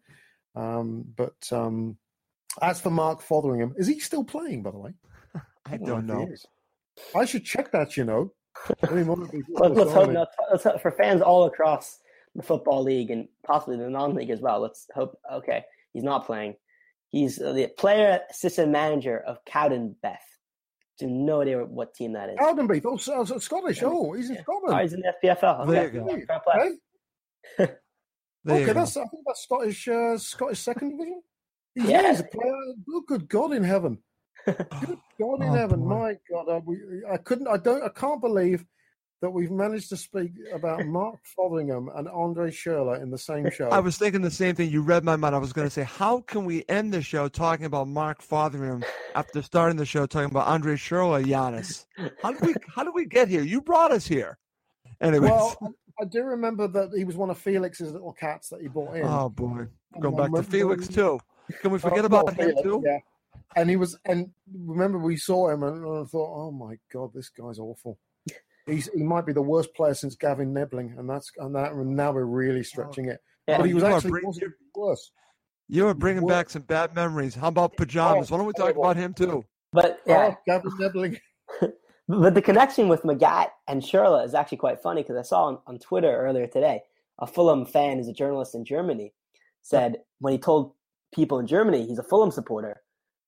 [0.57, 1.97] um, but um,
[2.61, 4.63] as for Mark Fotheringham, is he still playing?
[4.63, 4.95] By the way,
[5.67, 6.33] I don't don't know if he know.
[6.33, 6.47] is.
[7.15, 7.97] I should check that.
[7.97, 8.33] You know,
[8.83, 10.29] I mean, what would be- Let, let's hope not.
[10.51, 11.99] Let's hope for fans all across
[12.35, 14.61] the football league and possibly the non-league as well.
[14.61, 15.17] Let's hope.
[15.33, 15.63] Okay,
[15.97, 16.55] he's not playing.
[17.09, 20.19] He's uh, the player assistant manager of Cowdenbeath.
[20.99, 22.37] Do no idea what team that is.
[22.39, 23.83] Cowdenbeath, oh, so- so Scottish.
[23.83, 24.81] Oh, he's in Oh, Scotland.
[24.83, 25.67] he's in the SPFL.
[25.71, 25.97] There Okay.
[25.97, 26.27] you go.
[26.27, 26.71] Fair play.
[27.59, 27.73] Okay,
[28.45, 28.73] There okay go.
[28.75, 31.23] that's I think that's Scottish uh, Scottish second division.
[31.75, 32.03] He's, Yeah.
[32.03, 32.53] yeah, he's a player.
[32.91, 33.99] Oh, good God in heaven.
[34.47, 34.57] Good
[35.19, 35.89] God in Oh, heaven, boy.
[35.89, 36.49] my God!
[36.49, 36.77] I, we,
[37.11, 38.65] I couldn't, I don't, I can't believe
[39.23, 43.69] that we've managed to speak about Mark Fotheringham and Andre Schürrle in the same show.
[43.71, 44.71] I was thinking the same thing.
[44.71, 45.35] You read my mind.
[45.35, 48.85] I was going to say, how can we end the show talking about Mark Fotheringham
[49.15, 51.87] after starting the show talking about Andre Schürrle, Giannis?
[52.23, 53.43] How did we How did we get here?
[53.43, 54.39] You brought us here.
[55.01, 58.69] Anyways, well, I, do remember that he was one of Felix's little cats that he
[58.69, 59.05] brought in.
[59.05, 59.67] oh boy,
[60.01, 61.19] going back to Felix too.
[61.61, 62.83] Can we oh, forget Oh, about him Felix, too?
[62.85, 62.99] Yeah.
[63.55, 67.29] And he was, and remember we saw him, and I thought, oh my God, this
[67.31, 67.99] guy's awful.
[68.67, 71.97] He's he might be the worst player since Gavin Nebbeling, and that's and that and
[71.97, 72.63] now we're really oh.
[72.63, 73.21] stretching it.
[73.47, 73.59] Yeah.
[73.59, 75.11] But he was You are actually bring- wasn't worse.
[75.69, 77.35] You are bringing What- back some bad memories.
[77.35, 78.31] How about pajamas?
[78.31, 78.85] Oh, Why don't we talk horrible.
[78.85, 79.45] about him too?
[79.73, 81.19] But oh, yeah, Oh, Gavin Nebbeling.
[82.09, 85.59] But the connection with Magath and Schürrle is actually quite funny because I saw on,
[85.67, 86.83] on Twitter earlier today
[87.19, 89.13] a Fulham fan who's a journalist in Germany
[89.63, 90.75] said when he told
[91.13, 92.81] people in Germany he's a Fulham supporter,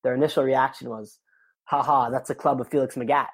[0.03, 1.19] their initial reaction was,
[1.65, 3.27] haha, that's a club of Felix Magath.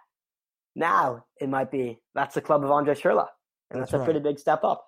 [0.75, 3.27] Now it might be, that's the club of Andre Schürrle.
[3.71, 4.87] And that's, That's a pretty big step up.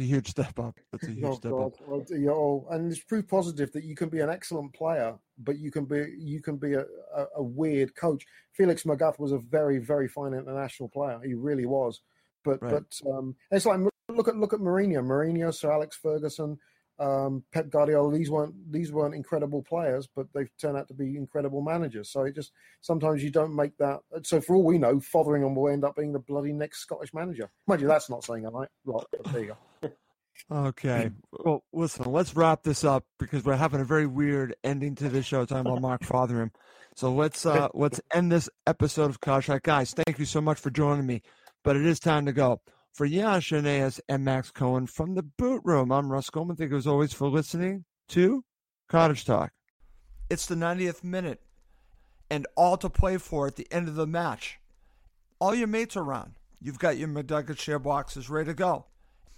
[0.00, 0.78] A huge step up.
[0.90, 1.66] That's a huge Oh step God!
[1.66, 1.72] up.
[1.86, 5.58] Well, you know, and it's proof positive that you can be an excellent player, but
[5.58, 6.80] you can be you can be a,
[7.14, 8.24] a, a weird coach.
[8.52, 11.20] Felix Magath was a very very fine international player.
[11.24, 12.00] He really was.
[12.44, 12.82] But Right.
[13.04, 16.58] but um, it's like look at look at Mourinho, Mourinho, Sir Alex Ferguson,
[16.98, 18.12] um, Pep Guardiola.
[18.12, 22.10] These weren't these weren't incredible players, but they've turned out to be incredible managers.
[22.10, 24.00] So it just sometimes you don't make that.
[24.22, 27.50] So for all we know, Fotheringham will end up being the bloody next Scottish manager.
[27.66, 28.68] Mind you, that's not saying a lot.
[28.84, 29.90] But there you go.
[30.50, 31.10] Okay.
[31.30, 35.26] Well, listen, let's wrap this up because we're having a very weird ending to this
[35.26, 36.50] show talking about Mark Fotheringham.
[36.96, 39.62] So let's uh let's end this episode of Cottage Talk.
[39.62, 41.22] Guys, thank you so much for joining me.
[41.64, 42.60] But it is time to go.
[42.92, 46.56] For Jan Shaneas and Max Cohen from the boot room, I'm Russ Goldman.
[46.56, 48.44] Thank you as always for listening to
[48.86, 49.50] Cottage Talk.
[50.28, 51.40] It's the 90th minute
[52.30, 54.60] and all to play for at the end of the match.
[55.38, 56.34] All your mates are around.
[56.60, 58.84] You've got your McNugget share boxes ready to go.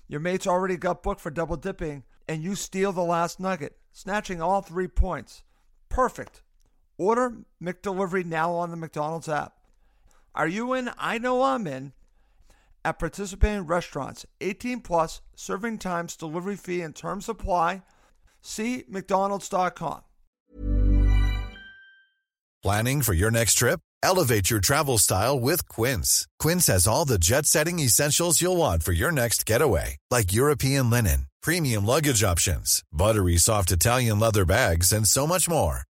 [0.08, 4.42] Your mates already got booked for double dipping, and you steal the last nugget, snatching
[4.42, 5.44] all three points.
[5.88, 6.42] Perfect.
[6.98, 9.54] Order McDelivery now on the McDonald's app.
[10.34, 10.90] Are you in?
[10.98, 11.92] I know I'm in.
[12.84, 17.82] At participating restaurants, 18 plus, serving times, delivery fee, and terms apply.
[18.42, 20.02] See McDonald's.com.
[22.62, 23.80] Planning for your next trip?
[24.02, 26.26] Elevate your travel style with Quince.
[26.38, 30.90] Quince has all the jet setting essentials you'll want for your next getaway, like European
[30.90, 35.82] linen, premium luggage options, buttery soft Italian leather bags, and so much more.